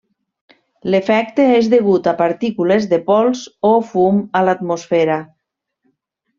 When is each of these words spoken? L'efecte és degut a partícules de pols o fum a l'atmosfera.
L'efecte 0.93 1.45
és 1.57 1.69
degut 1.73 2.09
a 2.13 2.15
partícules 2.23 2.89
de 2.95 3.01
pols 3.11 3.45
o 3.73 3.73
fum 3.93 4.21
a 4.41 4.45
l'atmosfera. 4.49 5.23